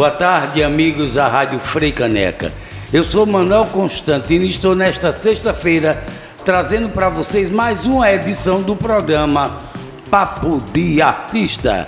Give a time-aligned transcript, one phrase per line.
[0.00, 2.50] Boa tarde, amigos da Rádio Frei Caneca.
[2.90, 6.02] Eu sou Manuel Constantino e estou nesta sexta-feira
[6.42, 9.60] trazendo para vocês mais uma edição do programa
[10.10, 11.86] Papo de Artista.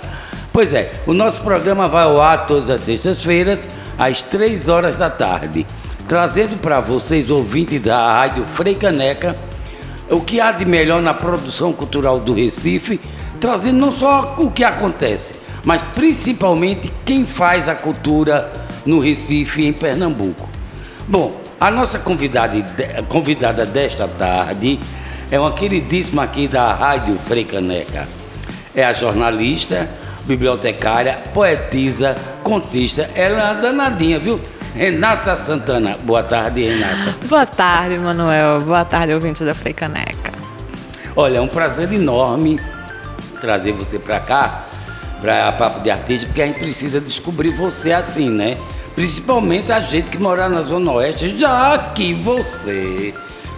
[0.51, 3.67] Pois é, o nosso programa vai ao ar todas as sextas-feiras,
[3.97, 5.65] às três horas da tarde,
[6.07, 9.35] trazendo para vocês, ouvintes da Rádio Frei Caneca,
[10.07, 13.01] o que há de melhor na produção cultural do Recife,
[13.41, 18.51] trazendo não só o que acontece, mas principalmente quem faz a cultura
[18.85, 20.49] no Recife em Pernambuco.
[21.07, 22.55] Bom, a nossa convidada,
[23.07, 24.79] convidada desta tarde
[25.31, 28.07] é uma queridíssima aqui da Rádio Freicaneca.
[28.75, 29.89] É a jornalista,
[30.25, 33.09] bibliotecária, poetisa, contista.
[33.15, 34.39] Ela é uma danadinha, viu?
[34.75, 35.97] Renata Santana.
[36.03, 37.15] Boa tarde, Renata.
[37.27, 38.61] Boa tarde, Manuel.
[38.61, 40.33] Boa tarde, ouvintes da Freicaneca.
[41.15, 42.59] Olha, é um prazer enorme
[43.39, 44.65] trazer você para cá
[45.23, 48.57] para Papo de Artista, porque a gente precisa descobrir você assim, né?
[48.93, 53.13] Principalmente a gente que mora na Zona Oeste, já que você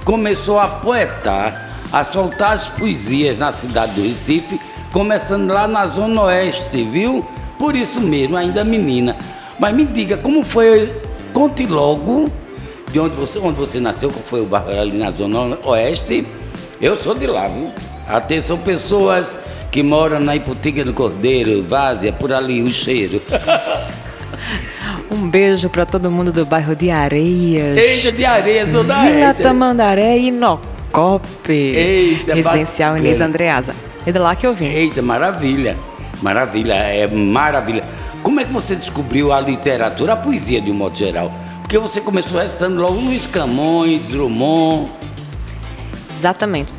[0.06, 4.60] começou a poetar, a soltar as poesias na cidade do Recife,
[4.94, 7.28] começando lá na Zona Oeste, viu?
[7.58, 9.18] Por isso mesmo, ainda menina.
[9.58, 11.02] Mas me diga, como foi,
[11.34, 12.30] conte logo
[12.92, 16.28] de onde você, onde você nasceu, qual foi o bairro ali na Zona Oeste.
[16.80, 17.72] Eu sou de lá, viu?
[18.08, 19.36] Atenção, pessoas
[19.76, 23.22] que mora na Iputinga do Cordeiro, Várzea, por ali, o cheiro.
[25.12, 27.78] Um beijo para todo mundo do bairro de Areias.
[27.78, 31.52] Eita, de Areias, sou da Vila Tamandaré e Nocope.
[31.52, 33.08] Eita, Residencial bacana.
[33.08, 33.76] Inês Andreasa.
[34.06, 34.68] É de lá que eu vim.
[34.68, 35.78] Eita, maravilha.
[36.22, 37.84] Maravilha, é maravilha.
[38.24, 41.32] Como é que você descobriu a literatura, a poesia de um modo geral?
[41.62, 44.90] Porque você começou restando logo Luiz Camões, Drummond.
[46.10, 46.72] Exatamente.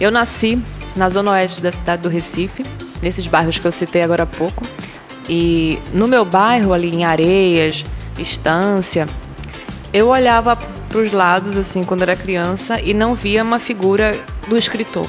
[0.00, 0.58] Eu nasci
[0.98, 2.64] na zona oeste da cidade do Recife,
[3.00, 4.66] nesses bairros que eu citei agora há pouco.
[5.28, 7.84] E no meu bairro, ali em Areias,
[8.18, 9.08] Estância,
[9.92, 14.56] eu olhava para os lados, assim, quando era criança, e não via uma figura do
[14.56, 15.06] escritor.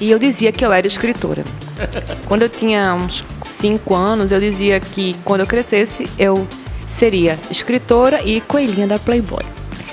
[0.00, 1.44] E eu dizia que eu era escritora.
[2.26, 6.46] Quando eu tinha uns 5 anos, eu dizia que quando eu crescesse, eu
[6.86, 9.44] seria escritora e coelhinha da Playboy.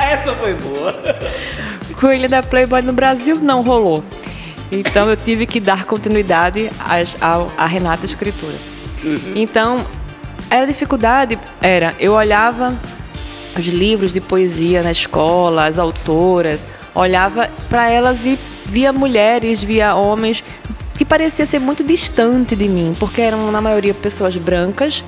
[0.00, 0.94] Essa foi boa.
[2.02, 4.02] Coelho da Playboy no Brasil não rolou.
[4.72, 6.68] Então eu tive que dar continuidade
[7.56, 8.56] à, Renata escritura.
[9.04, 9.34] Uhum.
[9.36, 9.86] Então,
[10.50, 12.76] a dificuldade era, eu olhava
[13.56, 18.36] os livros de poesia na escola, as autoras, olhava para elas e
[18.66, 20.42] via mulheres, via homens
[20.94, 25.04] que parecia ser muito distante de mim, porque eram na maioria pessoas brancas,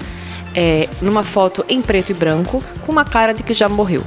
[0.55, 4.05] é, numa foto em preto e branco, com uma cara de que já morreu.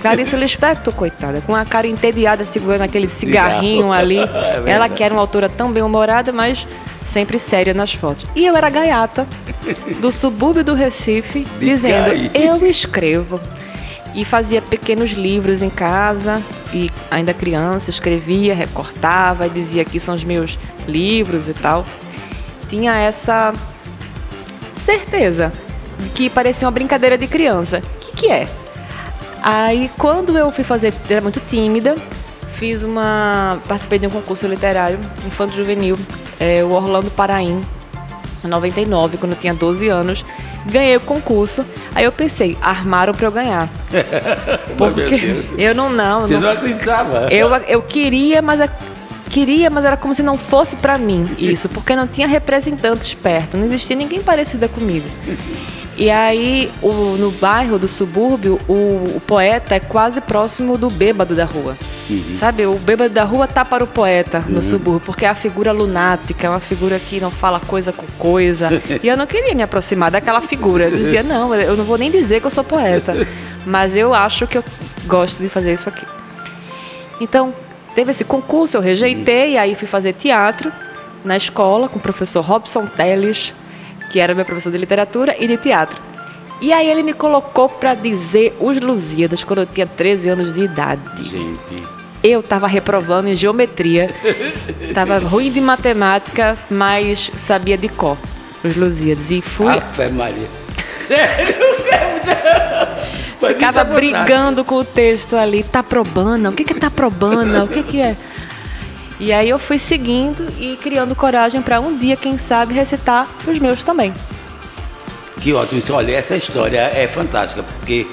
[0.00, 4.18] Clarice Lispector, coitada, com a cara entediada segurando aquele cigarrinho ali.
[4.66, 6.66] É ela que era uma autora tão bem-humorada, mas
[7.04, 8.26] sempre séria nas fotos.
[8.34, 9.26] E eu era gaiata
[10.00, 13.40] do subúrbio do Recife, De dizendo: Eu escrevo.
[14.14, 20.14] E fazia pequenos livros em casa, e ainda criança, escrevia, recortava, e dizia que são
[20.14, 21.86] os meus livros e tal.
[22.68, 23.54] Tinha essa
[24.76, 25.50] certeza
[26.14, 27.78] que parecia uma brincadeira de criança.
[27.78, 28.46] O que, que é?
[29.42, 31.96] Aí quando eu fui fazer, era muito tímida,
[32.48, 33.58] fiz uma.
[33.66, 35.98] participei de um concurso literário infanto juvenil,
[36.38, 37.64] é, o Orlando Paraim,
[38.44, 40.24] em 99, quando eu tinha 12 anos.
[40.64, 41.64] Ganhei o concurso.
[41.92, 43.68] Aí eu pensei, armaram para eu ganhar.
[44.78, 46.20] Porque eu não não.
[46.20, 47.26] Você não, não acreditava?
[47.32, 48.68] Eu, eu queria, mas a,
[49.28, 53.56] queria, mas era como se não fosse para mim isso, porque não tinha representantes perto,
[53.56, 55.08] não existia ninguém parecida comigo.
[55.96, 61.34] E aí, o, no bairro do subúrbio, o, o, poeta é quase próximo do bêbado
[61.34, 61.76] da rua.
[62.08, 62.34] Uhum.
[62.36, 62.64] Sabe?
[62.66, 64.62] O bêbado da rua tá para o poeta no uhum.
[64.62, 68.70] subúrbio, porque é a figura lunática, é uma figura que não fala coisa com coisa.
[69.02, 70.86] e eu não queria me aproximar daquela figura.
[70.86, 73.14] Eu dizia, não, eu não vou nem dizer que eu sou poeta.
[73.66, 74.64] Mas eu acho que eu
[75.06, 76.06] gosto de fazer isso aqui.
[77.20, 77.54] Então,
[77.94, 80.72] teve esse concurso, eu rejeitei, aí fui fazer teatro
[81.22, 83.54] na escola com o professor Robson Teles
[84.12, 85.98] que era meu professor de literatura e de teatro.
[86.60, 90.60] E aí ele me colocou para dizer os Lusíadas quando eu tinha 13 anos de
[90.60, 91.22] idade.
[91.22, 91.82] Gente.
[92.22, 94.08] Eu estava reprovando em geometria,
[94.80, 98.16] estava ruim de matemática, mas sabia de cor
[98.62, 99.30] os Lusíadas.
[99.30, 99.80] E fui.
[99.92, 100.48] Fé Maria.
[101.08, 101.56] Sério?
[103.48, 105.64] Ficava é brigando com o texto ali.
[105.64, 106.48] Tá probando?
[106.48, 107.64] O que que tá probando?
[107.64, 108.16] O que que é?
[109.22, 113.56] E aí eu fui seguindo e criando coragem para um dia, quem sabe, recitar os
[113.56, 114.12] meus também.
[115.40, 115.80] Que ótimo.
[115.92, 118.04] Olha, essa história é fantástica, porque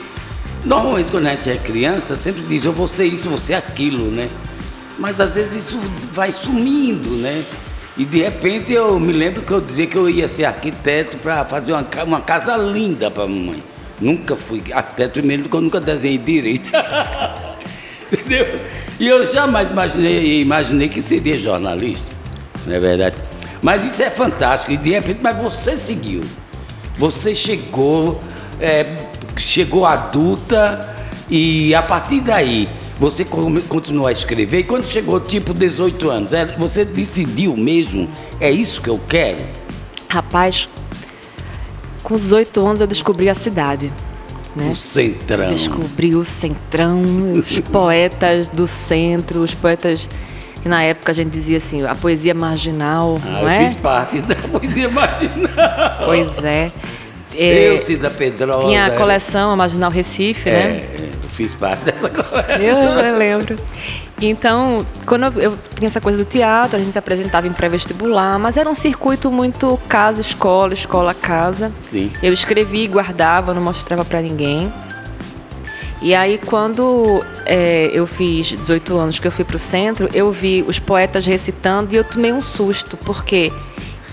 [0.64, 4.12] normalmente quando a gente é criança, sempre diz eu vou ser isso, vou ser aquilo,
[4.12, 4.30] né?
[5.00, 5.80] Mas às vezes isso
[6.14, 7.44] vai sumindo, né?
[7.98, 11.44] E de repente eu me lembro que eu dizia que eu ia ser arquiteto para
[11.44, 13.64] fazer uma, uma casa linda para mamãe.
[14.00, 16.70] Nunca fui arquiteto, primeiro porque eu nunca desenhei direito.
[18.14, 18.60] Entendeu?
[19.00, 22.14] E eu jamais imaginei, imaginei que seria jornalista,
[22.66, 23.16] não é verdade?
[23.62, 24.72] Mas isso é fantástico.
[24.72, 26.22] E de repente, mas você seguiu.
[26.98, 28.20] Você chegou,
[28.60, 28.86] é,
[29.38, 30.96] chegou adulta
[31.30, 32.68] e a partir daí
[33.00, 38.10] você continuou a escrever e quando chegou tipo 18 anos, é, você decidiu mesmo,
[38.42, 39.40] é isso que eu quero?
[40.10, 40.68] Rapaz,
[42.04, 43.94] com 18 anos eu descobri a cidade.
[44.60, 44.72] Né?
[44.72, 45.50] O centrão.
[45.50, 47.02] Descobri o centrão,
[47.34, 50.10] os poetas do centro, os poetas
[50.62, 53.64] que na época a gente dizia assim, a poesia marginal, ah, não eu é?
[53.64, 55.50] fiz parte da poesia marginal.
[56.06, 56.72] Pois é.
[57.36, 58.68] é eu, Cida Pedrosa.
[58.68, 60.80] Tinha a coleção a Marginal Recife, é, né?
[61.40, 62.62] Fiz parte dessa coisa.
[62.62, 63.58] Eu, eu lembro.
[64.22, 68.38] Então, quando eu, eu, tinha essa coisa do teatro, a gente se apresentava em pré-vestibular,
[68.38, 71.72] mas era um circuito muito casa-escola, escola-casa.
[71.80, 72.12] Sim.
[72.22, 74.70] Eu escrevi, guardava, não mostrava para ninguém.
[76.02, 80.30] E aí, quando é, eu fiz 18 anos, que eu fui para o centro, eu
[80.34, 83.50] vi os poetas recitando e eu tomei um susto, porque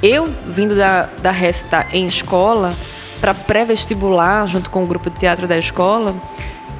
[0.00, 2.72] eu, vindo da, da recita em escola,
[3.20, 6.14] para pré-vestibular, junto com o grupo de teatro da escola,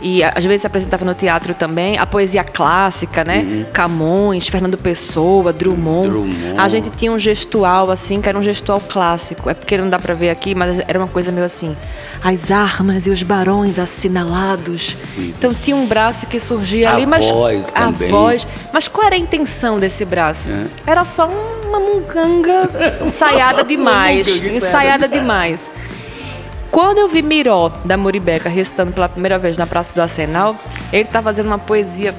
[0.07, 3.39] e às vezes se apresentava no teatro também, a poesia clássica, né?
[3.39, 3.67] Uhum.
[3.73, 6.09] Camões, Fernando Pessoa, Drummond.
[6.11, 6.55] Drummond.
[6.57, 9.51] A gente tinha um gestual assim, que era um gestual clássico.
[9.51, 11.77] É porque não dá para ver aqui, mas era uma coisa meio assim.
[12.23, 14.97] As armas e os barões assinalados.
[15.17, 15.35] Sim.
[15.37, 18.09] Então tinha um braço que surgia a ali, mas voz a também.
[18.09, 18.47] voz.
[18.73, 20.49] Mas qual era a intenção desse braço?
[20.49, 20.67] É.
[20.87, 21.29] Era só
[21.67, 22.71] uma munganga
[23.05, 25.69] ensaiada demais, ensaiada demais.
[26.71, 30.57] Quando eu vi Miró, da Muribeca, recitando pela primeira vez na Praça do Arsenal,
[30.93, 32.15] ele estava fazendo uma poesia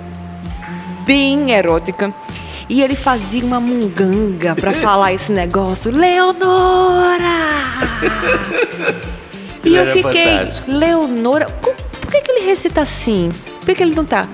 [1.05, 2.13] bem erótica.
[2.69, 5.89] E ele fazia uma munganga para falar esse negócio.
[5.89, 7.23] Leonora!
[9.63, 10.71] e eu fiquei, fantástico.
[10.71, 11.45] Leonora,
[12.01, 13.31] por que, que ele recita assim?
[13.59, 14.27] Por que, que ele não tá?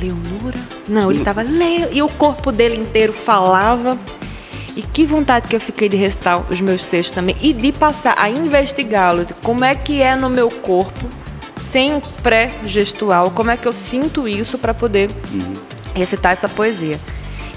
[0.00, 0.58] Leonora?
[0.88, 1.42] Não, ele tava.
[1.42, 1.88] Le...
[1.92, 3.96] E o corpo dele inteiro falava.
[4.76, 8.14] E que vontade que eu fiquei de recitar os meus textos também e de passar
[8.18, 11.06] a investigá-los, como é que é no meu corpo,
[11.56, 15.54] sem pré-gestual, como é que eu sinto isso para poder uhum.
[15.94, 17.00] recitar essa poesia.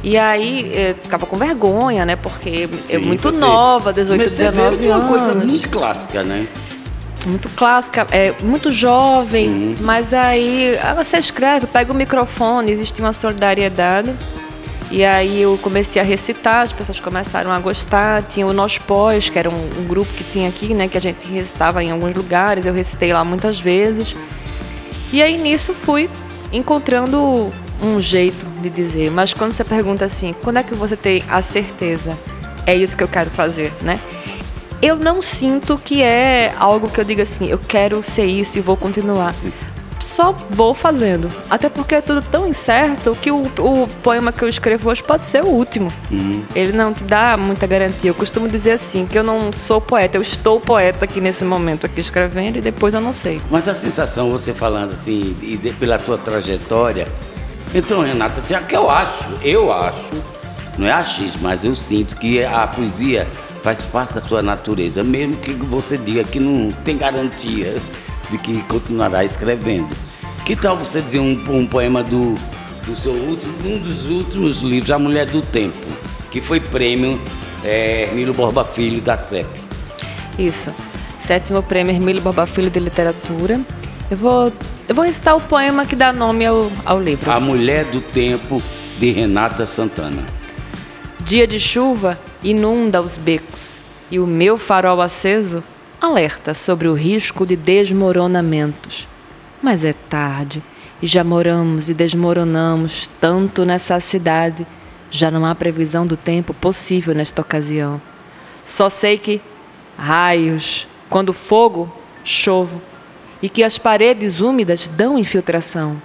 [0.02, 2.16] E aí eu ficava com vergonha, né?
[2.16, 5.10] Porque Sim, eu muito nova, 18, mas 19 é anos.
[5.10, 6.48] uma coisa muito clássica, né?
[7.28, 9.76] Muito clássica, é muito jovem, uhum.
[9.82, 14.14] mas aí você escreve, pega o microfone, existe uma solidariedade.
[14.92, 18.24] E aí eu comecei a recitar, as pessoas começaram a gostar.
[18.24, 20.88] Tinha o Nós Pós, que era um, um, grupo que tinha aqui, né?
[20.88, 22.66] Que a gente recitava em alguns lugares.
[22.66, 24.16] Eu recitei lá muitas vezes.
[25.14, 26.10] E aí nisso fui
[26.52, 27.52] encontrando
[27.82, 29.12] um jeito de dizer.
[29.12, 32.18] Mas quando você pergunta assim, quando é que você tem a certeza?
[32.66, 34.00] É isso que eu quero fazer, né?
[34.82, 38.62] Eu não sinto que é algo que eu diga assim, eu quero ser isso e
[38.62, 39.36] vou continuar
[40.00, 41.32] só vou fazendo.
[41.50, 45.24] Até porque é tudo tão incerto que o, o poema que eu escrevo hoje pode
[45.24, 45.92] ser o último.
[46.12, 46.44] Uhum.
[46.56, 48.10] Ele não te dá muita garantia.
[48.10, 51.86] Eu costumo dizer assim, que eu não sou poeta, eu estou poeta aqui nesse momento,
[51.86, 53.42] aqui escrevendo, e depois eu não sei.
[53.50, 57.08] Mas a sensação, você falando assim, e de, pela sua trajetória,
[57.74, 60.10] então, Renata, já que eu acho, eu acho,
[60.78, 63.28] não é achismo, mas eu sinto que a poesia
[63.62, 67.76] faz parte da sua natureza, mesmo que você diga que não tem garantia
[68.30, 69.90] de que continuará escrevendo.
[70.46, 72.36] Que tal você dizer um, um poema do,
[72.86, 75.78] do seu último, um dos últimos livros, A Mulher do Tempo,
[76.32, 77.22] que foi prêmio
[77.64, 79.48] é, Hermílio Borba Filho da CEP?
[80.38, 80.74] Isso.
[81.18, 83.60] Sétimo prêmio Hermílio Borba Filho de Literatura.
[84.10, 84.52] Eu vou,
[84.88, 87.30] eu vou recitar o poema que dá nome ao, ao livro.
[87.30, 88.62] A Mulher do Tempo,
[88.98, 90.24] de Renata Santana.
[91.20, 95.64] Dia de chuva inunda os becos e o meu farol aceso
[96.00, 99.08] alerta sobre o risco de desmoronamentos.
[99.62, 100.64] Mas é tarde
[101.02, 104.66] e já moramos e desmoronamos tanto nessa cidade,
[105.12, 108.02] já não há previsão do tempo possível nesta ocasião.
[108.64, 109.42] Só sei que
[109.98, 111.92] raios, quando fogo,
[112.24, 112.82] chovo,
[113.42, 116.02] e que as paredes úmidas dão infiltração.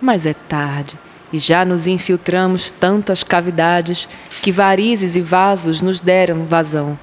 [0.00, 0.98] Mas é tarde
[1.32, 4.08] e já nos infiltramos tanto as cavidades
[4.42, 6.98] que varizes e vasos nos deram vazão.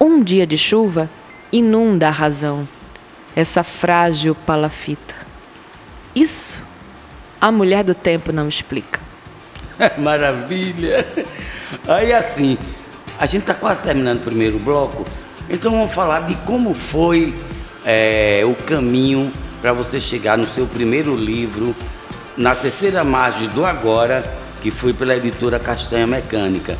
[0.00, 1.08] Um dia de chuva
[1.54, 2.68] inunda a razão,
[3.36, 5.14] essa frágil palafita.
[6.14, 6.60] Isso
[7.40, 8.98] a mulher do tempo não explica.
[9.98, 11.06] Maravilha!
[11.86, 12.58] Aí assim,
[13.18, 15.04] a gente está quase terminando o primeiro bloco,
[15.48, 17.32] então vamos falar de como foi
[17.84, 19.32] é, o caminho
[19.62, 21.72] para você chegar no seu primeiro livro,
[22.36, 24.24] na terceira margem do Agora,
[24.60, 26.76] que foi pela editora Castanha Mecânica.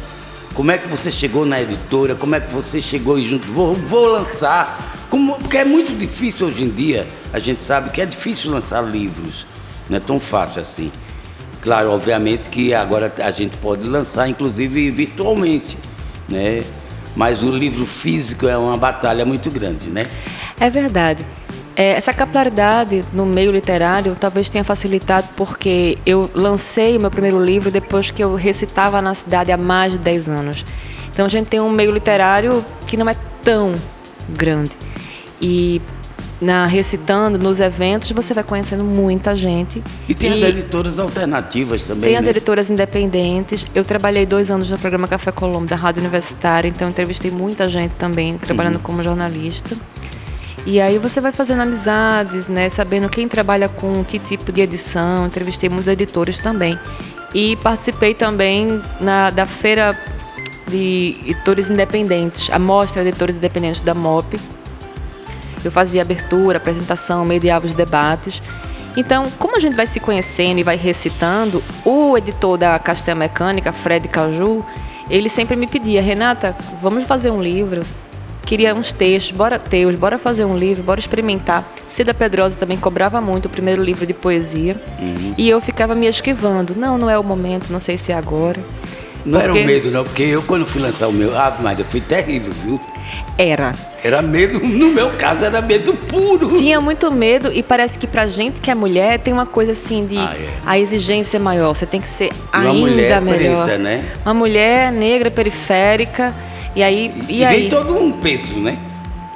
[0.55, 2.15] Como é que você chegou na editora?
[2.15, 3.53] Como é que você chegou e junto?
[3.53, 4.97] Vou, vou lançar.
[5.11, 7.09] Como, porque é muito difícil hoje em dia.
[7.33, 9.47] A gente sabe que é difícil lançar livros.
[9.91, 10.93] Não é tão fácil assim.
[11.61, 15.77] Claro, obviamente que agora a gente pode lançar, inclusive virtualmente,
[16.29, 16.63] né?
[17.17, 20.07] Mas o livro físico é uma batalha muito grande, né?
[20.61, 21.27] É verdade.
[21.77, 27.45] É, essa capilaridade no meio literário talvez tenha facilitado porque eu lancei o meu primeiro
[27.45, 30.65] livro depois que eu recitava na cidade há mais de 10 anos.
[31.13, 33.73] Então a gente tem um meio literário que não é tão
[34.29, 34.71] grande.
[35.41, 35.83] E
[36.41, 41.87] na recitando nos eventos você vai conhecendo muita gente e tem e as editoras alternativas
[41.87, 42.19] também tem né?
[42.19, 46.89] as editoras independentes eu trabalhei dois anos no programa Café Colombo da rádio universitária então
[46.89, 48.83] entrevistei muita gente também trabalhando uhum.
[48.83, 49.77] como jornalista
[50.67, 52.69] e aí você vai fazendo amizades, né?
[52.69, 55.27] Sabendo quem trabalha com que tipo de edição.
[55.27, 56.79] Entrevistei muitos editores também.
[57.35, 59.99] E participei também na, da feira
[60.67, 64.41] de editores independentes, a mostra de editores independentes da MOP.
[65.63, 68.43] Eu fazia abertura, apresentação, mediava os debates.
[68.97, 73.73] Então, como a gente vai se conhecendo e vai recitando, o editor da Castanha Mecânica,
[73.73, 74.65] Fred Caju,
[75.11, 77.83] ele sempre me pedia, Renata, vamos fazer um livro
[78.45, 81.67] queria uns textos, bora teus, bora fazer um livro, bora experimentar.
[81.89, 84.77] Cida Pedrosa também cobrava muito o primeiro livro de poesia.
[85.01, 85.35] Uhum.
[85.37, 86.75] E eu ficava me esquivando.
[86.77, 88.61] Não, não é o momento, não sei se é agora.
[89.25, 89.59] Não porque...
[89.59, 91.37] era o medo, não, porque eu, quando fui lançar o meu.
[91.37, 92.79] Ah, mas eu fui terrível, viu?
[93.39, 93.75] Era.
[94.03, 96.59] Era medo, no meu caso, era medo puro.
[96.59, 100.07] Tinha muito medo e parece que pra gente que é mulher tem uma coisa assim
[100.07, 100.49] de ah, é.
[100.67, 101.75] a exigência é maior.
[101.75, 103.65] Você tem que ser uma ainda mulher melhor.
[103.65, 104.05] Preta, né?
[104.25, 106.35] Uma mulher negra periférica
[106.75, 107.13] e aí.
[107.29, 107.61] E, e aí?
[107.61, 108.79] vem todo um peso, né?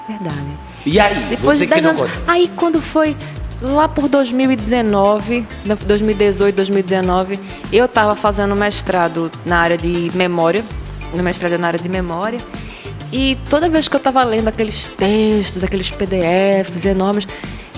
[0.09, 0.47] Verdade.
[0.85, 1.14] E aí?
[1.30, 2.00] Depois de 10 anos.
[2.00, 2.23] Gosta?
[2.26, 3.16] Aí quando foi
[3.61, 5.47] lá por 2019,
[5.87, 7.38] 2018, 2019,
[7.73, 10.64] eu estava fazendo mestrado na área de memória,
[11.14, 12.40] no mestrado na área de memória,
[13.12, 17.26] e toda vez que eu estava lendo aqueles textos, aqueles PDFs enormes,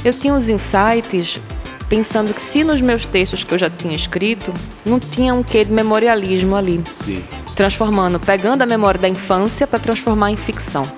[0.05, 1.41] eu tinha uns insights
[1.89, 4.53] pensando que se nos meus textos que eu já tinha escrito,
[4.85, 6.83] não tinha um quê de memorialismo ali.
[6.93, 7.23] Sim
[7.61, 10.91] transformando, pegando a memória da infância para transformar em ficção.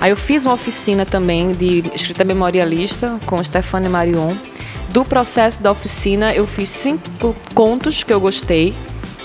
[0.00, 4.34] Aí eu fiz uma oficina também de escrita memorialista com Stefane Marion.
[4.88, 8.74] Do processo da oficina, eu fiz cinco contos que eu gostei.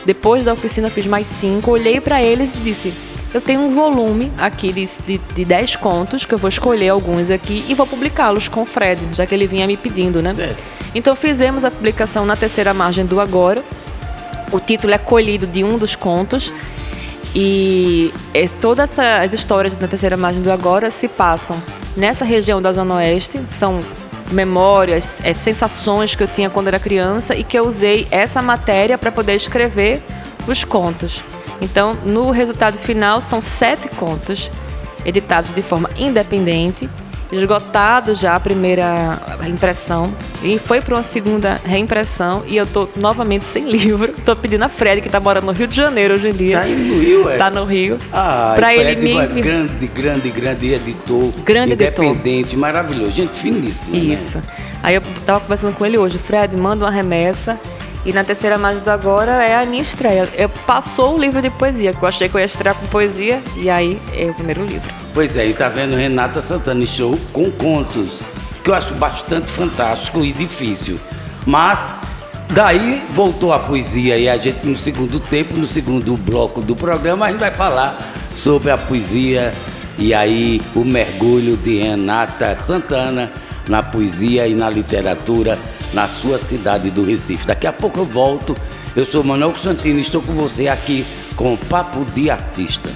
[0.06, 1.72] Depois da oficina, fiz mais cinco.
[1.72, 2.94] Olhei para eles e disse:
[3.34, 7.30] Eu tenho um volume aqui de, de, de dez contos, que eu vou escolher alguns
[7.30, 10.34] aqui e vou publicá-los com o Fred, já que ele vinha me pedindo, né?
[10.34, 10.62] Certo.
[10.94, 13.64] Então fizemos a publicação na terceira margem do Agora.
[14.52, 16.52] O título é colhido de um dos contos
[17.34, 21.62] e é, todas essas histórias da terceira margem do agora se passam
[21.96, 23.82] nessa região da Zona Oeste, são
[24.32, 28.98] memórias, é, sensações que eu tinha quando era criança e que eu usei essa matéria
[28.98, 30.02] para poder escrever
[30.48, 31.24] os contos.
[31.62, 34.50] Então, no resultado final, são sete contos
[35.06, 36.90] editados de forma independente
[37.32, 43.46] esgotado já a primeira impressão e foi para uma segunda reimpressão e eu tô novamente
[43.46, 44.14] sem livro.
[44.26, 46.60] Tô pedindo a Fred que tá morando no Rio de Janeiro hoje em dia.
[46.60, 47.38] Tá no Rio, é?
[47.38, 48.00] Tá no Rio.
[48.12, 52.60] Ah, para ele me grande, grande, grande editor, grande independente, editor.
[52.60, 53.98] maravilhoso, gente finíssima.
[53.98, 54.04] Né?
[54.04, 54.38] Isso.
[54.38, 54.44] Né?
[54.84, 57.60] Aí eu tava conversando com ele hoje, Fred, manda uma remessa
[58.06, 60.28] e na terceira margem do agora é a minha estreia.
[60.36, 63.42] Eu passou o livro de poesia, que eu achei que eu ia estrear com poesia,
[63.56, 64.92] e aí é o primeiro livro.
[65.14, 68.24] Pois é, e tá vendo Renata Santana show com contos,
[68.64, 71.00] que eu acho bastante fantástico e difícil.
[71.46, 71.80] Mas
[72.50, 77.26] daí voltou a poesia e a gente no segundo tempo, no segundo bloco do programa,
[77.26, 77.96] a gente vai falar
[78.36, 79.54] sobre a poesia
[79.98, 83.32] e aí o mergulho de Renata Santana
[83.68, 85.58] na poesia e na literatura
[85.94, 87.48] na sua cidade do Recife.
[87.48, 88.56] Daqui a pouco eu volto.
[88.96, 91.06] Eu sou Manuel Constantino e estou com você aqui
[91.36, 92.90] com o Papo de Artista.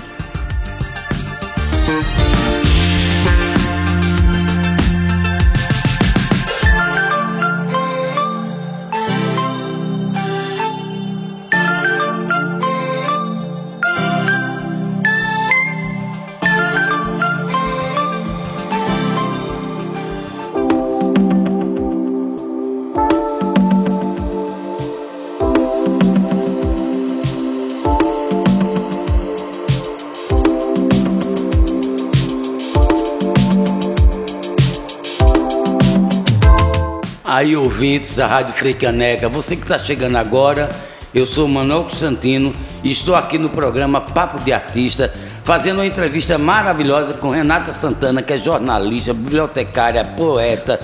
[37.36, 40.70] Aí, ouvintes da Rádio Freicaneca, você que está chegando agora,
[41.13, 45.13] eu sou Manuel Constantino e estou aqui no programa Papo de Artista,
[45.44, 50.80] fazendo uma entrevista maravilhosa com Renata Santana, que é jornalista, bibliotecária, poeta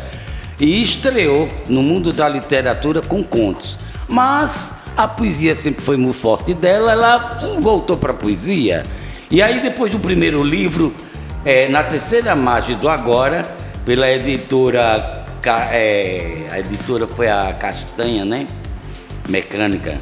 [0.59, 3.79] e estreou no mundo da literatura com contos.
[4.09, 8.83] Mas a poesia sempre foi muito forte dela, ela voltou para a poesia.
[9.31, 10.93] E aí, depois do primeiro livro,
[11.45, 13.43] é, na terceira margem do Agora,
[13.85, 18.47] pela editora, é, a editora foi a Castanha, né?
[19.27, 19.97] Mecânica,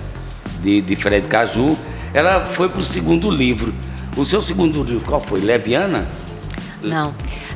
[0.62, 1.77] de, de Fred Caju,
[2.13, 3.74] ela foi para o segundo livro.
[4.17, 5.39] O seu segundo livro qual foi?
[5.39, 6.05] Leviana?
[6.81, 7.13] Não.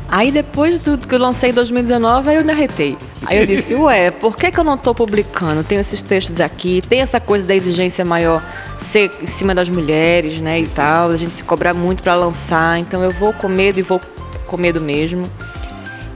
[0.07, 2.97] Aí depois do que eu lancei em 2019, aí eu me arretei.
[3.25, 5.63] Aí eu disse, ué, por que, que eu não estou publicando?
[5.63, 8.43] Tem esses textos aqui, tem essa coisa da exigência maior
[8.77, 12.79] ser em cima das mulheres, né, e tal, a gente se cobrar muito para lançar,
[12.79, 13.99] então eu vou com medo e vou
[14.45, 15.23] com medo mesmo.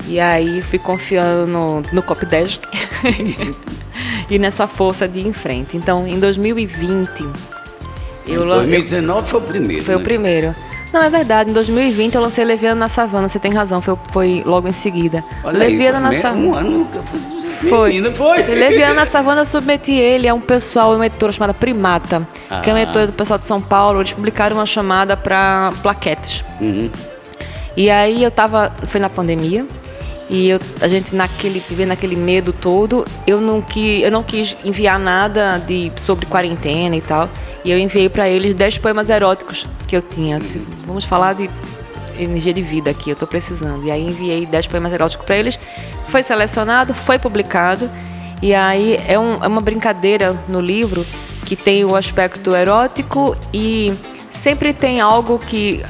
[0.07, 2.63] E aí fui confiando no, no Copdesk
[4.29, 5.75] e nessa força de ir em frente.
[5.75, 7.25] Então, em 2020,
[8.25, 9.83] eu 2019 foi o primeiro.
[9.83, 10.01] Foi né?
[10.01, 10.55] o primeiro.
[10.93, 11.49] Não, é verdade.
[11.49, 15.23] Em 2020 eu lancei Leviana na Savana, você tem razão, foi, foi logo em seguida.
[15.43, 16.47] Olha Leviana aí, na Savana.
[16.47, 16.87] Um ano
[17.69, 17.89] foi.
[17.89, 18.43] Menina, foi.
[18.47, 22.61] Leviana na Savana eu submeti ele a um pessoal, uma editora chamada Primata, ah.
[22.61, 23.99] que é uma editora do pessoal de São Paulo.
[23.99, 26.43] Eles publicaram uma chamada para plaquetes.
[26.61, 26.89] Uhum.
[27.75, 28.73] E aí eu tava.
[28.87, 29.65] Foi na pandemia.
[30.29, 34.55] E eu, a gente naquele vivendo naquele medo todo, eu não quis, eu não quis
[34.63, 37.29] enviar nada de sobre quarentena e tal.
[37.63, 40.39] E eu enviei para eles 10 poemas eróticos que eu tinha.
[40.85, 41.49] Vamos falar de
[42.19, 43.85] energia de vida aqui, eu estou precisando.
[43.85, 45.57] E aí enviei 10 poemas eróticos para eles.
[46.07, 47.89] Foi selecionado, foi publicado.
[48.41, 51.05] E aí é, um, é uma brincadeira no livro
[51.45, 53.93] que tem o aspecto erótico e
[54.29, 55.83] sempre tem algo que.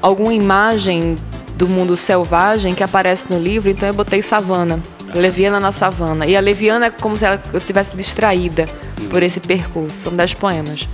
[0.00, 1.16] alguma imagem
[1.62, 4.82] do mundo selvagem que aparece no livro, então eu botei savana.
[5.14, 6.26] Leviana na savana.
[6.26, 8.68] E a Leviana é como se ela tivesse distraída
[9.08, 9.96] por esse percurso.
[9.96, 10.88] São dez poemas.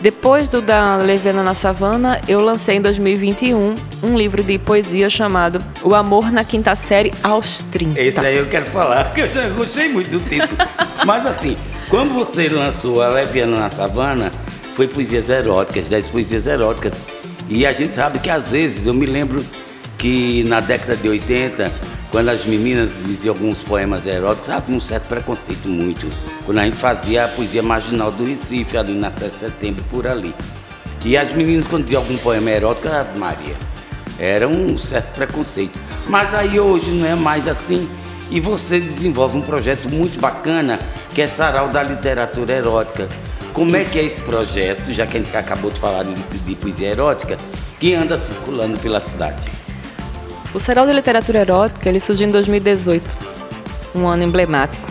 [0.00, 5.58] Depois do da Leviana na Savana, eu lancei em 2021 um livro de poesia chamado
[5.82, 8.00] O Amor na Quinta Série aos 30.
[8.00, 10.56] Esse aí eu quero falar, que eu já gostei muito do título.
[11.04, 11.56] Mas assim,
[11.90, 14.30] quando você lançou a Leviana na Savana,
[14.76, 17.00] foi poesias eróticas, 10 poesias eróticas.
[17.48, 19.44] E a gente sabe que às vezes, eu me lembro
[19.98, 25.08] que na década de 80 quando as meninas diziam alguns poemas eróticos, havia um certo
[25.08, 26.10] preconceito muito.
[26.44, 30.06] Quando a gente fazia a poesia marginal do Recife, ali na 7 de setembro, por
[30.06, 30.34] ali.
[31.04, 33.54] E as meninas, quando diziam algum poema erótico, Ave Maria,
[34.18, 35.78] era um certo preconceito.
[36.08, 37.88] Mas aí hoje não é mais assim.
[38.30, 40.78] E você desenvolve um projeto muito bacana,
[41.14, 43.08] que é Sarau da Literatura Erótica.
[43.52, 43.90] Como Isso.
[43.90, 46.88] é que é esse projeto, já que a gente acabou de falar de, de poesia
[46.88, 47.38] erótica,
[47.78, 49.57] que anda circulando pela cidade?
[50.54, 53.18] O Sarau de Literatura Erótica ele surgiu em 2018,
[53.94, 54.86] um ano emblemático.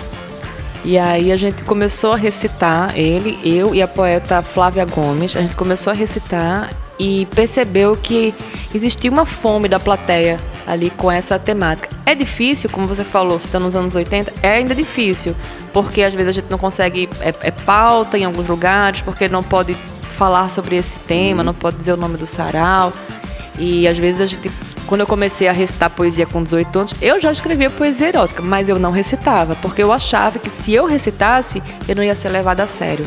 [0.85, 5.41] E aí a gente começou a recitar, ele, eu e a poeta Flávia Gomes, a
[5.41, 8.33] gente começou a recitar e percebeu que
[8.73, 11.89] existia uma fome da plateia ali com essa temática.
[12.05, 15.35] É difícil, como você falou, se está nos anos 80, é ainda difícil,
[15.73, 19.43] porque às vezes a gente não consegue, é, é pauta em alguns lugares, porque não
[19.43, 22.91] pode falar sobre esse tema, não pode dizer o nome do sarau.
[23.59, 24.49] E às vezes a gente
[24.87, 28.69] quando eu comecei a recitar poesia com 18 anos, eu já escrevia poesia erótica, mas
[28.69, 32.63] eu não recitava, porque eu achava que se eu recitasse, eu não ia ser levada
[32.63, 33.05] a sério.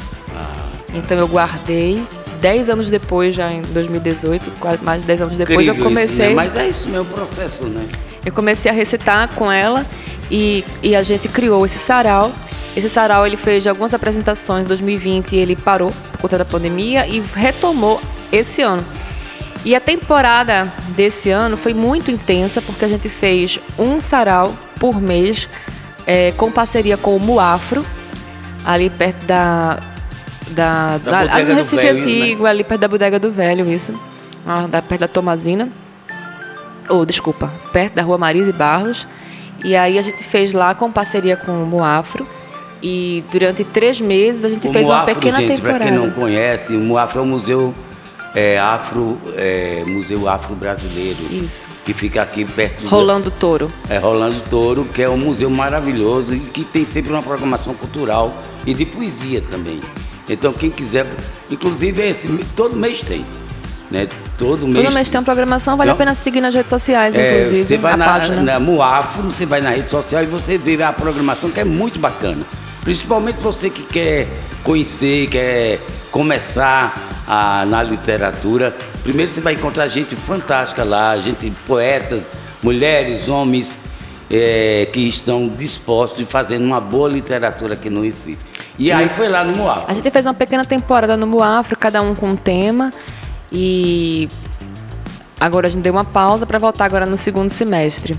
[0.95, 2.07] Então eu guardei.
[2.41, 6.27] Dez anos depois, já em 2018, mais de dez anos depois, Incrível eu comecei.
[6.27, 6.35] Isso, né?
[6.35, 7.85] Mas é isso o processo, né?
[8.25, 9.85] Eu comecei a recitar com ela
[10.31, 12.33] e, e a gente criou esse sarau.
[12.75, 17.07] Esse sarau ele fez algumas apresentações em 2020 e ele parou por conta da pandemia
[17.07, 18.01] e retomou
[18.33, 18.83] esse ano.
[19.65, 25.01] E a temporada desse ano foi muito intensa porque a gente fez um sarau por
[25.01, 25.49] mês
[26.07, 27.85] é, com parceria com o Muafro,
[28.65, 29.79] ali perto da.
[30.51, 32.03] Da, da, da ali no Recife velho?
[32.03, 32.51] Antigo, né?
[32.51, 33.95] ali perto da Bodega do Velho, isso.
[34.45, 35.69] Ah, da, perto da Tomazina.
[36.89, 39.07] Ou, oh, desculpa, perto da Rua Marise Barros.
[39.63, 42.27] E aí a gente fez lá com parceria com o Muafro.
[42.83, 45.79] E durante três meses a gente o fez Muafro, uma pequena gente, temporada.
[45.79, 47.75] Para quem não conhece, o Muafro é um museu
[48.35, 51.19] é, Afro, é, Museu Afro Brasileiro.
[51.31, 51.67] Isso.
[51.85, 53.71] Que fica aqui perto Rolando Touro.
[53.89, 58.35] É, Rolando Touro, que é um museu maravilhoso e que tem sempre uma programação cultural
[58.67, 59.81] e de poesia também.
[60.29, 61.07] Então quem quiser,
[61.51, 63.27] inclusive esse, todo mês tem.
[63.91, 64.07] Né?
[64.39, 64.85] Todo mês.
[64.85, 67.67] Todo mês tem uma programação, vale então, a pena seguir nas redes sociais, é, inclusive.
[67.67, 68.43] Você vai na, página.
[68.43, 71.99] na Muafro, você vai na rede social e você vê a programação que é muito
[71.99, 72.45] bacana.
[72.83, 74.29] Principalmente você que quer
[74.65, 78.75] conhecer, quer começar a, na literatura.
[79.03, 82.31] Primeiro você vai encontrar gente fantástica lá, gente, poetas,
[82.63, 83.79] mulheres, homens
[84.31, 88.39] é, que estão dispostos de fazer uma boa literatura aqui no Recife.
[88.79, 88.97] E Isso.
[88.97, 89.85] aí foi lá no Moafro.
[89.89, 92.91] A gente fez uma pequena temporada no Moafro, cada um com um tema.
[93.53, 94.29] E
[95.39, 98.17] agora a gente deu uma pausa para voltar agora no segundo semestre.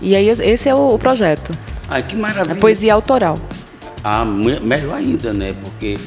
[0.00, 1.52] E aí esse é o, o projeto.
[1.88, 2.52] Ai, que maravilha.
[2.52, 3.36] A poesia autoral.
[4.02, 5.54] Ah, me- melhor ainda, né?
[5.62, 5.98] Porque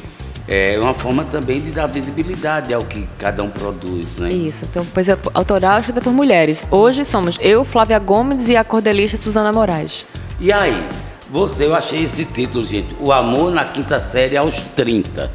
[0.47, 4.31] é uma forma também de dar visibilidade ao que cada um produz, né?
[4.31, 6.63] Isso, então poesia autoral escrita por mulheres.
[6.71, 10.05] Hoje somos eu, Flávia Gomes e a cordelista Suzana Moraes.
[10.39, 10.87] E aí,
[11.29, 15.31] você, eu achei esse título, gente, O Amor na Quinta Série aos 30.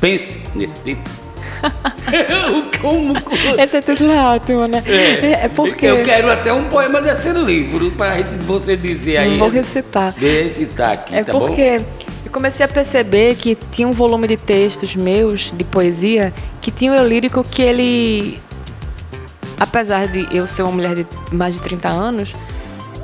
[0.00, 1.16] Pense nesse título.
[2.80, 3.14] Como?
[3.58, 4.82] Esse título é ótimo, né?
[4.86, 5.86] É, porque...
[5.86, 9.38] Eu quero até um poema desse livro para você dizer aí.
[9.38, 10.12] Vou recitar.
[10.18, 11.40] Vou recitar aqui, É tá bom?
[11.40, 11.80] porque
[12.24, 16.92] eu comecei a perceber que tinha um volume de textos meus, de poesia, que tinha
[16.92, 18.38] um eu lírico que ele.
[19.58, 22.34] Apesar de eu ser uma mulher de mais de 30 anos,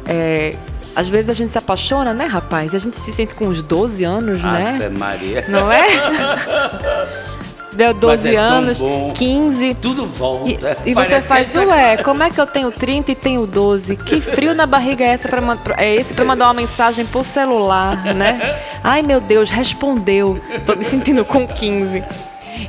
[0.07, 0.55] é,
[0.95, 2.75] às vezes a gente se apaixona, né, rapaz?
[2.75, 4.79] A gente se sente com uns 12 anos, né?
[4.85, 5.45] Ave Maria.
[5.49, 5.87] Não é?
[7.73, 9.11] Deu 12 é anos, bom.
[9.15, 9.75] 15.
[9.75, 10.77] Tudo E, volta.
[10.85, 13.97] e Parece você faz, é- ué, como é que eu tenho 30 e tenho 12?
[13.97, 15.41] Que frio na barriga é, essa pra,
[15.79, 18.41] é esse pra mandar uma mensagem por celular, né?
[18.85, 20.39] Ai, meu Deus, respondeu.
[20.67, 22.03] Tô me sentindo com 15.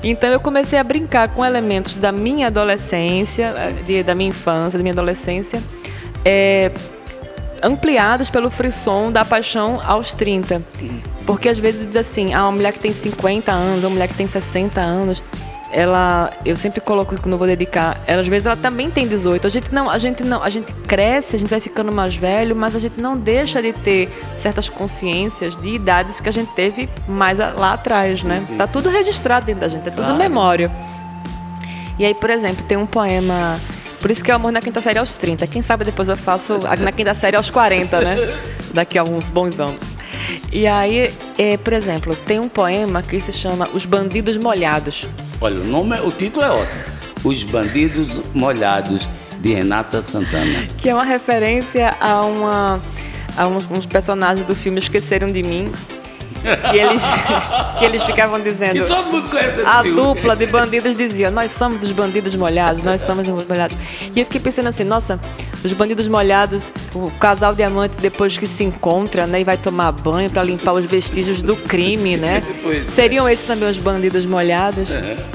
[0.02, 3.54] Então eu comecei a brincar com elementos da minha adolescência,
[3.86, 5.62] de- da minha infância, da minha adolescência,
[6.24, 6.72] é,
[7.62, 10.62] ampliados pelo frisson da paixão aos 30.
[11.26, 14.16] Porque às vezes diz assim, ah, uma mulher que tem 50 anos, uma mulher que
[14.16, 15.24] tem 60 anos,
[15.72, 19.48] ela, eu sempre coloco quando eu vou dedicar, ela, às vezes ela também tem 18.
[19.48, 22.56] A gente não, a gente não, a gente cresce, a gente vai ficando mais velho,
[22.56, 26.88] mas a gente não deixa de ter certas consciências de idades que a gente teve
[27.08, 28.44] mais lá atrás, né?
[28.46, 28.74] sim, tá sim.
[28.74, 30.18] tudo registrado dentro da gente, é tudo Claro.
[30.18, 30.72] memória.
[31.98, 33.60] E aí, por exemplo, tem um poema.
[34.04, 35.48] Por isso que é o amor na quinta série aos 30.
[35.48, 38.18] Quem sabe depois eu faço na quinta série aos 40, né?
[38.74, 39.96] Daqui a uns bons anos.
[40.52, 45.06] E aí, é, por exemplo, tem um poema que se chama Os Bandidos Molhados.
[45.40, 46.82] Olha, o, nome, é- o título é ótimo.
[47.24, 49.08] Os Bandidos Molhados,
[49.40, 50.68] de Renata Santana.
[50.78, 52.82] Que é uma referência a, uma,
[53.38, 55.72] a uns, uns personagens do filme Esqueceram de Mim.
[56.72, 57.04] Que eles,
[57.80, 58.78] que eles ficavam dizendo.
[58.78, 60.02] E todo mundo conhece esse A filme.
[60.02, 63.78] dupla de bandidos dizia: Nós somos dos bandidos molhados, nós somos dos molhados.
[64.16, 65.20] E eu fiquei pensando assim: Nossa,
[65.64, 70.30] os bandidos molhados, o casal diamante depois que se encontra, né, e vai tomar banho
[70.30, 72.44] para limpar os vestígios do crime, né?
[72.62, 72.86] Pois é.
[72.86, 74.90] Seriam esses também os bandidos molhados?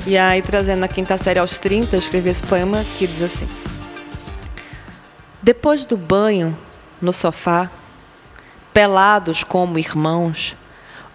[0.06, 3.48] E aí, trazendo a quinta série aos 30, eu escrevi esse poema que diz assim:
[5.42, 6.56] Depois do banho,
[7.00, 7.70] no sofá,
[8.72, 10.56] pelados como irmãos,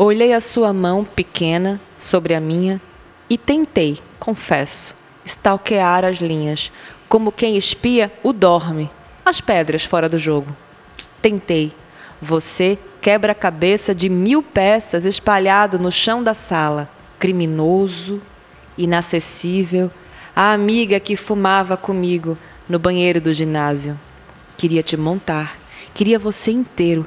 [0.06, 2.82] olhei a sua mão pequena sobre a minha
[3.30, 6.72] e tentei, confesso, stalkear as linhas,
[7.08, 8.90] como quem espia o dorme,
[9.26, 10.56] as pedras fora do jogo.
[11.22, 11.74] Tentei.
[12.22, 16.90] Você quebra a cabeça de mil peças espalhado no chão da sala,
[17.20, 18.22] criminoso,
[18.78, 19.92] inacessível,
[20.36, 22.38] a amiga que fumava comigo
[22.68, 24.00] no banheiro do ginásio.
[24.58, 25.58] Queria te montar,
[25.94, 27.06] queria você inteiro,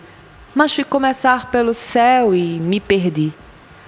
[0.56, 3.30] mas fui começar pelo céu e me perdi.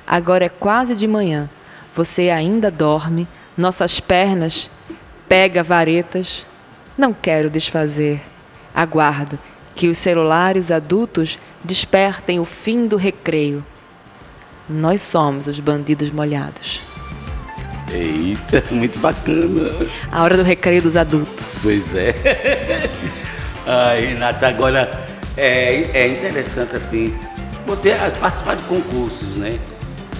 [0.07, 1.49] Agora é quase de manhã.
[1.95, 3.27] Você ainda dorme,
[3.57, 4.71] nossas pernas
[5.27, 6.45] pega varetas.
[6.97, 8.21] Não quero desfazer.
[8.75, 9.39] Aguardo
[9.75, 13.65] que os celulares adultos despertem o fim do recreio.
[14.69, 16.83] Nós somos os bandidos molhados.
[17.91, 19.71] Eita, muito bacana.
[20.13, 21.61] A hora do recreio dos adultos.
[21.63, 22.91] Pois é.
[23.65, 25.08] Ai, Renata, agora
[25.39, 27.15] é, é interessante assim,
[27.67, 29.59] você participar de concursos, né?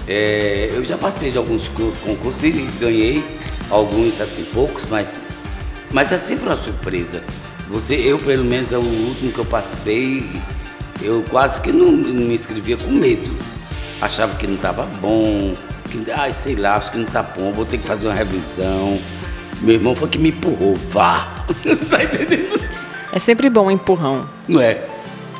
[0.07, 3.23] É, eu já participei de alguns co- concursos e ganhei
[3.69, 5.21] alguns, assim, poucos, mas,
[5.91, 7.21] mas é sempre uma surpresa.
[7.67, 10.25] Você, eu pelo menos, é o último que eu participei,
[11.01, 13.29] eu quase que não, não me inscrevia com medo.
[14.01, 15.53] Achava que não estava bom,
[15.91, 18.99] que, ai, sei lá, acho que não está bom, vou ter que fazer uma revisão.
[19.61, 21.45] Meu irmão foi que me empurrou, vá.
[21.91, 22.59] tá entendendo?
[23.11, 24.27] É sempre bom um empurrão.
[24.47, 24.81] Não é?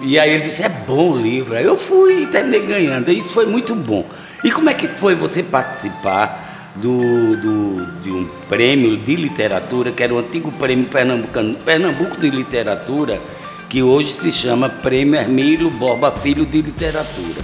[0.02, 1.56] E aí ele disse, é bom o livro.
[1.56, 3.10] Aí eu fui e terminei ganhando.
[3.12, 4.06] Isso foi muito bom.
[4.44, 10.02] E como é que foi você participar do, do- de um prêmio de literatura, que
[10.02, 13.20] era o antigo prêmio Pernambucano, Pernambuco de Literatura,
[13.68, 17.42] que hoje se chama Prêmio Hermílio Borba Filho de Literatura,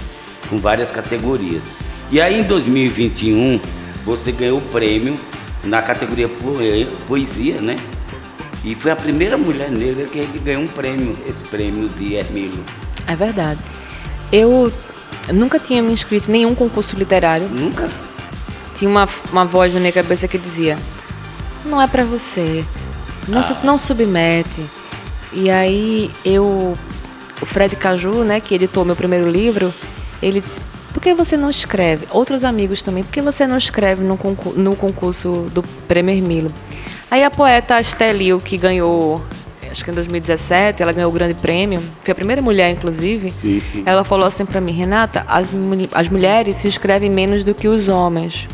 [0.48, 1.62] com várias categorias.
[2.10, 3.60] E aí em 2021
[4.04, 5.16] você ganhou o prêmio
[5.62, 7.76] na categoria poe- poesia, né?
[8.66, 12.58] E foi a primeira mulher negra que ele ganhou um prêmio, esse prêmio de Hermílio.
[13.06, 13.60] É verdade.
[14.32, 14.72] Eu
[15.32, 17.48] nunca tinha me inscrito em nenhum concurso literário.
[17.48, 17.88] Nunca?
[18.74, 20.76] Tinha uma, uma voz na minha cabeça que dizia:
[21.64, 22.64] Não é pra você.
[23.28, 24.68] Não, se, não submete.
[25.32, 26.76] E aí eu.
[27.40, 29.72] O Fred Caju, né, que editou meu primeiro livro,
[30.20, 30.60] ele disse:
[30.92, 32.08] Por que você não escreve?
[32.10, 36.50] Outros amigos também, por que você não escreve no, concur no concurso do Prêmio Hermilo?
[37.10, 39.22] Aí a poeta Estelio, que ganhou.
[39.70, 43.30] acho que em 2017, ela ganhou o grande prêmio, foi a primeira mulher, inclusive.
[43.30, 43.82] Sim, sim.
[43.86, 45.50] Ela falou assim para mim, Renata, as,
[45.92, 48.48] as mulheres se inscrevem menos do que os homens.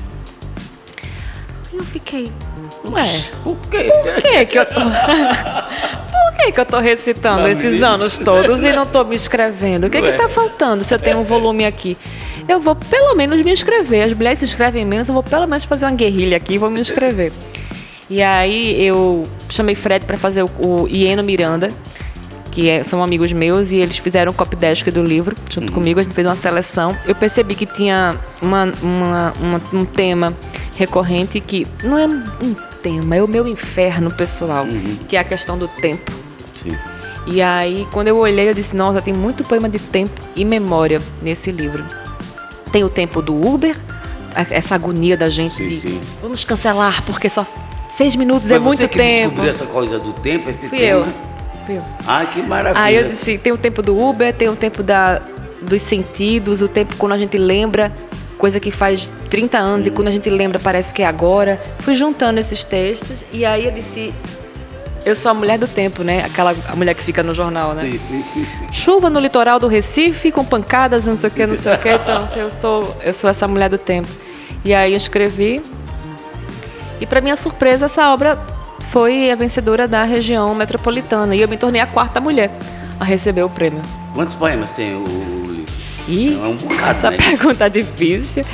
[1.72, 2.30] E eu fiquei,
[2.90, 3.84] ué, Por quê?
[3.84, 4.80] por que que eu tô...
[4.82, 9.86] por que que eu tô recitando Não, esses anos todos e não tô me inscrevendo?
[9.86, 10.16] O que que Ué.
[10.16, 11.96] tá faltando se eu tenho um volume aqui?
[12.48, 14.02] Eu vou pelo menos me inscrever.
[14.04, 16.68] As mulheres se inscrevem menos, eu vou pelo menos fazer uma guerrilha aqui e vou
[16.68, 17.32] me inscrever.
[18.10, 21.70] E aí eu chamei Fred para fazer o, o Ieno Miranda,
[22.50, 26.00] que é- são amigos meus, e eles fizeram o copy desk do livro junto comigo.
[26.00, 26.96] A gente fez uma seleção.
[27.06, 30.36] Eu percebi que tinha uma, uma- uma- um tema
[30.76, 34.66] recorrente que não é um tema, é o meu inferno pessoal,
[35.08, 36.12] que é a questão do tempo.
[36.52, 36.76] Sim.
[37.26, 41.00] E aí, quando eu olhei, eu disse: Nossa, tem muito poema de tempo e memória
[41.22, 41.84] nesse livro.
[42.72, 43.76] Tem o tempo do Uber,
[44.50, 46.00] essa agonia da gente Sim, de sim.
[46.20, 47.46] vamos cancelar porque só
[47.96, 49.28] seis minutos Foi é você muito que tempo.
[49.30, 51.06] descobriu essa coisa do tempo, esse Fui tema?
[51.06, 51.06] eu.
[51.66, 51.82] Fui eu.
[52.06, 52.82] Ai, que maravilha.
[52.84, 55.20] Aí eu disse, tem o tempo do Uber, tem o tempo da,
[55.60, 57.92] dos sentidos, o tempo quando a gente lembra,
[58.38, 59.94] coisa que faz 30 anos e Hum.
[59.94, 61.60] quando a gente lembra parece que é agora.
[61.80, 64.12] Fui juntando esses textos e aí eu disse,
[65.04, 66.24] eu sou a mulher do tempo, né?
[66.24, 67.82] Aquela a mulher que fica no jornal, né?
[67.82, 68.46] Sim, sim, sim.
[68.72, 71.88] Chuva no litoral do Recife com pancadas, não sei o que, não sei o que.
[71.90, 74.08] Então, eu, estou, eu sou essa mulher do tempo.
[74.64, 75.60] E aí eu escrevi.
[77.02, 78.38] E para minha surpresa, essa obra
[78.92, 81.34] foi a vencedora da região metropolitana.
[81.34, 82.48] E eu me tornei a quarta mulher
[83.00, 83.82] a receber o prêmio.
[84.14, 85.04] Quantos poemas tem o
[85.50, 85.64] livro?
[86.06, 87.16] E É um bocado, essa né?
[87.16, 88.44] pergunta é difícil.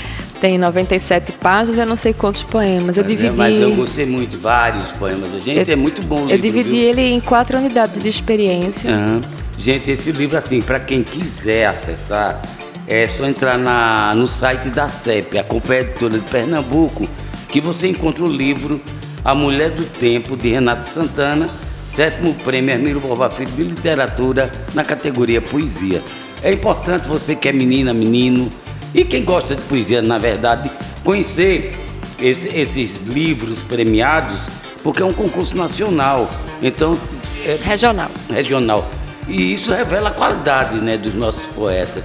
[0.40, 2.96] Tem 97 páginas, eu não sei quantos poemas.
[2.96, 3.36] Eu é, dividi.
[3.36, 5.30] Mas eu gostei muito de vários poemas.
[5.42, 6.88] Gente, Eu- é muito bom o livro, Eu dividi viu?
[6.88, 8.90] ele em quatro unidades de experiência.
[8.90, 9.20] Aham.
[9.58, 12.40] Gente, esse livro, assim, para quem quiser acessar,
[12.86, 17.06] é só entrar na, no site da CEP, a Companhia Editora de Pernambuco,
[17.48, 18.80] que você encontra o livro
[19.24, 21.48] A Mulher do Tempo, de Renato Santana,
[21.88, 26.02] sétimo prêmio Hermílio Borba Filho de Literatura, na categoria Poesia.
[26.42, 28.50] É importante você que é menina, menino,
[28.94, 30.70] e quem gosta de poesia, na verdade,
[31.04, 31.74] conhecer
[32.20, 34.38] esse- esses livros premiados,
[34.82, 36.30] porque é um concurso nacional.
[36.62, 36.96] Então,
[37.44, 38.10] é, Regional.
[38.30, 38.88] regional.
[39.28, 42.04] E isso revela a qualidade né, dos nossos poetas.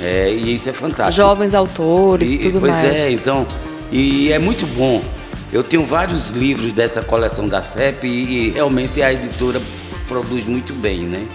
[0.00, 1.12] É, e isso é fantástico.
[1.12, 2.84] Jovens autores e, tudo pois mais.
[2.94, 3.46] é, então.
[3.90, 5.02] E é muito bom.
[5.52, 9.60] Eu tenho vários livros dessa coleção da CEP e, e realmente a editora
[10.08, 11.26] produz muito bem, né?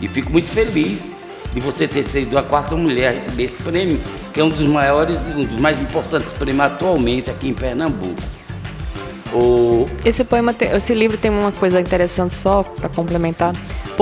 [0.00, 1.12] E fico muito feliz
[1.54, 4.00] de você ter sido a quarta mulher a receber esse prêmio,
[4.32, 8.20] que é um dos maiores, um dos mais importantes prêmios atualmente aqui em Pernambuco.
[9.32, 13.54] O, Esse poema, tem- esse livro tem uma coisa interessante só para complementar,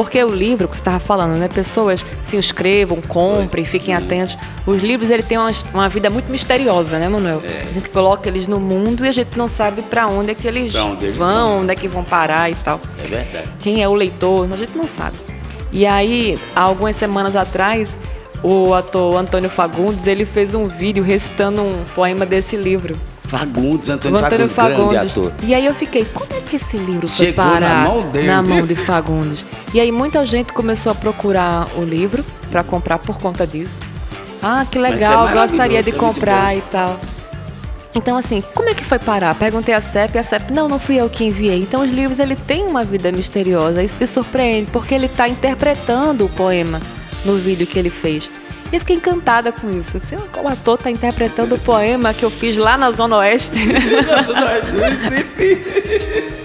[0.03, 1.47] porque o livro que você estava falando, né?
[1.47, 4.35] Pessoas se inscrevam, comprem, fiquem atentos.
[4.67, 7.43] Os livros ele tem uma, uma vida muito misteriosa, né, Manuel?
[7.45, 7.69] É.
[7.69, 10.49] A gente coloca eles no mundo e a gente não sabe para onde é que
[10.49, 11.61] eles, onde eles vão, vão.
[11.61, 12.81] onde é que vão parar e tal.
[12.99, 13.49] é verdade.
[13.61, 15.19] Quem é o leitor, a gente não sabe.
[15.71, 17.99] E aí, há algumas semanas atrás,
[18.43, 22.99] o ator Antônio Fagundes, ele fez um vídeo recitando um poema desse livro.
[23.31, 25.12] Fagundes, Antônio, Antônio Fagundes, grande Fagundes.
[25.12, 25.33] ator.
[25.45, 28.27] E aí eu fiquei, como é que esse livro foi Chegou na parar mão dele.
[28.27, 29.45] na mão de Fagundes?
[29.73, 33.81] E aí muita gente começou a procurar o livro para comprar por conta disso.
[34.43, 36.59] Ah, que Mas legal, é gostaria de é comprar bom.
[36.59, 37.01] e tal.
[37.95, 39.35] Então, assim, como é que foi parar?
[39.35, 41.59] Perguntei a CEP e a CEP, não, não fui eu que enviei.
[41.61, 43.83] Então, os livros, ele tem uma vida misteriosa.
[43.83, 46.81] Isso te surpreende, porque ele está interpretando o poema
[47.25, 48.31] no vídeo que ele fez.
[48.73, 49.97] E eu fiquei encantada com isso.
[49.97, 53.67] Assim, o ator está interpretando o poema que eu fiz lá na Zona Oeste.
[54.07, 56.41] Nossa, nós do Recife.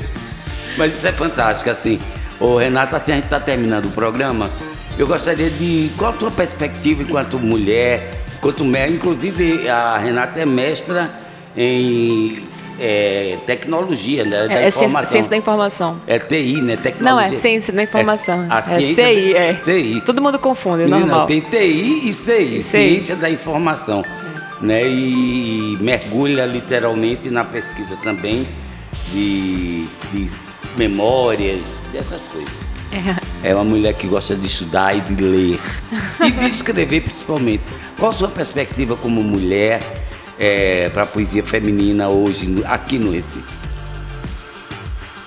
[0.77, 1.99] Mas isso é fantástico, assim.
[2.39, 4.49] Ô, Renata, assim, a gente está terminando o programa.
[4.97, 5.91] Eu gostaria de.
[5.97, 8.89] Qual a tua perspectiva enquanto mulher, enquanto mulher?
[8.89, 11.11] Inclusive, a Renata é mestra
[11.55, 12.43] em
[12.79, 14.47] é, tecnologia, né?
[14.47, 16.01] Da É, é ciência, da informação.
[16.07, 16.75] É TI, né?
[16.75, 17.35] Não, Tecnologia.
[17.37, 18.43] é ciência da informação.
[18.43, 19.53] É, a É ciência CI, da- é.
[19.63, 20.01] CI.
[20.05, 21.25] Todo mundo confunde, é normal.
[21.27, 22.63] Tem TI e CI, CI.
[22.63, 24.03] Ciência da Informação.
[24.61, 24.87] Né?
[24.87, 28.47] E mergulha literalmente na pesquisa também
[29.11, 30.29] de, de
[30.77, 32.53] memórias, essas coisas.
[33.43, 33.49] É.
[33.51, 35.59] É uma mulher que gosta de estudar e de ler.
[36.25, 37.63] E de escrever principalmente.
[37.99, 39.81] Qual a sua perspectiva como mulher
[40.93, 43.43] para a poesia feminina hoje, aqui no Recife?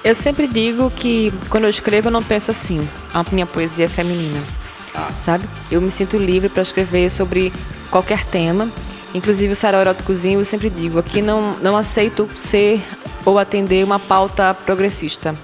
[0.04, 3.88] Eu sempre digo que quando eu escrevo eu não penso assim, a minha poesia é
[3.88, 4.40] feminina,
[4.94, 5.08] Ah.
[5.24, 5.48] sabe?
[5.70, 7.52] Eu me sinto livre para escrever sobre
[7.90, 8.70] qualquer tema.
[9.14, 12.80] Inclusive o Sarau Eróticozinho eu sempre digo, aqui não, não aceito ser
[13.24, 15.34] ou atender uma pauta progressista.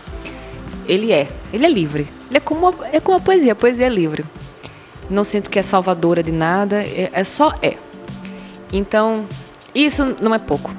[0.86, 2.06] Ele é, ele é livre.
[2.28, 4.24] Ele é como, a- é como a poesia, a poesia é livre.
[5.10, 7.76] Não sinto que é salvadora de nada, é, é só é.
[8.72, 9.26] Então,
[9.74, 10.74] isso não é pouco.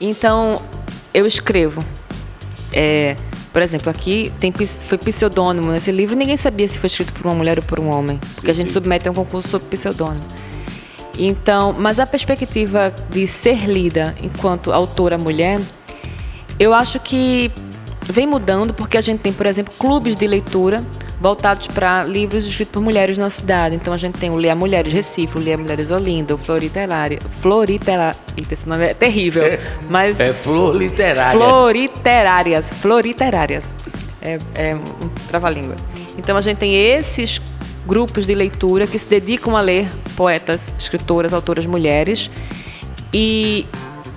[0.00, 0.60] Então,
[1.12, 1.84] eu escrevo
[2.72, 3.16] é,
[3.52, 7.36] Por exemplo, aqui tem, foi pseudônimo nesse livro, ninguém sabia se foi escrito por uma
[7.36, 8.72] mulher ou por um homem, porque a gente sim.
[8.72, 10.24] submete a um concurso sobre pseudônimo.
[11.16, 15.60] Então, mas a perspectiva de ser lida enquanto autora mulher,
[16.58, 17.48] eu acho que
[18.02, 20.84] vem mudando porque a gente tem, por exemplo, clubes de leitura
[21.24, 23.74] voltados para livros escritos por mulheres na cidade.
[23.74, 27.18] Então a gente tem o Leia Mulheres Recife, o Leia Mulheres Olinda, o Floriterária.
[27.40, 28.18] Floriterária.
[28.36, 29.42] Esse nome é terrível.
[29.42, 29.58] É,
[29.88, 30.20] mas.
[30.20, 31.32] É Flor Literária.
[31.32, 32.68] Floriterárias.
[32.68, 33.74] Floriterárias.
[34.20, 35.76] É, é um trava-língua.
[36.18, 37.40] Então a gente tem esses
[37.86, 42.30] grupos de leitura que se dedicam a ler poetas, escritoras, autoras mulheres.
[43.14, 43.66] E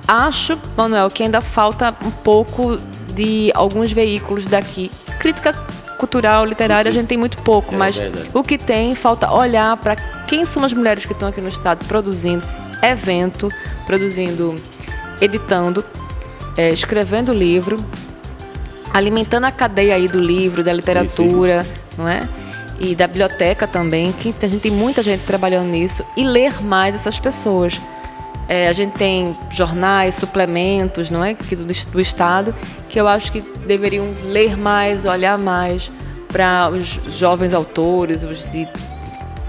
[0.06, 2.78] acho, Manuel, que ainda falta um pouco
[3.14, 4.92] de alguns veículos daqui.
[5.20, 5.56] Crítica
[5.98, 8.30] cultural, literária, a gente tem muito pouco, é mas verdade.
[8.34, 9.96] o que tem, falta olhar para
[10.28, 12.44] quem são as mulheres que estão aqui no estado produzindo
[12.82, 13.50] evento,
[13.86, 14.56] produzindo,
[15.22, 15.84] editando,
[16.56, 17.78] é, escrevendo livro,
[18.94, 21.76] alimentando a cadeia aí do livro, da literatura, sim, sim.
[21.98, 22.28] não é?
[22.80, 26.94] E da biblioteca também, que a gente tem muita gente trabalhando nisso, e ler mais
[26.94, 27.80] essas pessoas.
[28.48, 32.56] É, a gente tem jornais, suplementos, não é, do, do estado,
[32.88, 35.92] que eu acho que deveriam ler mais, olhar mais
[36.28, 38.68] para os jovens autores, os de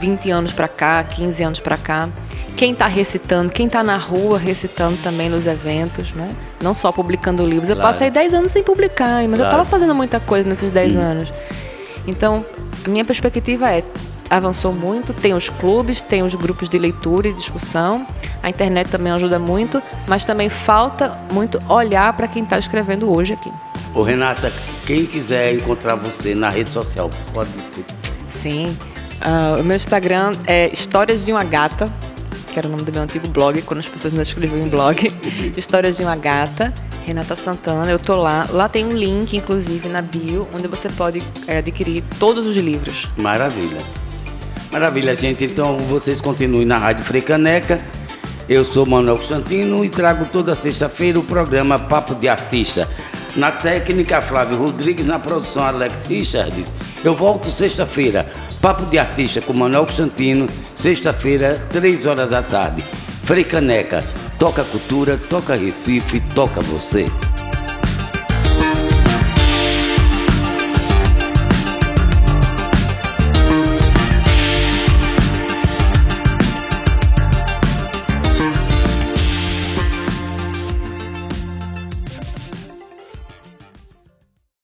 [0.00, 2.08] 20 anos para cá, 15 anos para cá.
[2.56, 6.28] Quem está recitando, quem está na rua recitando também nos eventos, né?
[6.62, 7.68] não só publicando livros.
[7.68, 7.80] Claro.
[7.80, 9.42] Eu passei 10 anos sem publicar, mas claro.
[9.42, 10.98] eu estava fazendo muita coisa nesses 10 hum.
[10.98, 11.32] anos.
[12.06, 12.40] Então,
[12.84, 13.82] a minha perspectiva é
[14.30, 18.06] avançou muito, tem os clubes, tem os grupos de leitura e discussão.
[18.42, 23.34] A internet também ajuda muito, mas também falta muito olhar para quem está escrevendo hoje
[23.34, 23.52] aqui.
[23.94, 24.52] Ô Renata,
[24.86, 27.50] quem quiser encontrar você na rede social, pode.
[28.28, 28.76] Sim.
[29.20, 31.92] Uh, o meu Instagram é Histórias de uma Gata,
[32.52, 35.12] que era o nome do meu antigo blog, quando as pessoas ainda escreviam em blog.
[35.56, 36.72] Histórias de uma Gata.
[37.04, 38.46] Renata Santana, eu tô lá.
[38.50, 43.08] Lá tem um link, inclusive, na bio, onde você pode é, adquirir todos os livros.
[43.16, 43.78] Maravilha.
[44.70, 45.44] Maravilha, gente.
[45.44, 47.80] Então vocês continuem na Rádio Frecaneca.
[48.48, 52.88] Eu sou Manuel Constantino e trago toda sexta-feira o programa Papo de Artista.
[53.36, 56.74] Na técnica, Flávio Rodrigues, na produção, Alex Richards.
[57.04, 58.26] Eu volto sexta-feira.
[58.60, 62.84] Papo de Artista com Manuel Constantino, sexta-feira, três horas da tarde.
[63.22, 64.04] Frecaneca,
[64.38, 67.06] toca cultura, toca Recife, toca você.